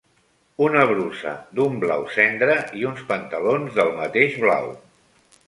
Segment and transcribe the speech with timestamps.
[0.67, 4.73] Una brusa d'un blau cendra i uns pantalons del mateix blau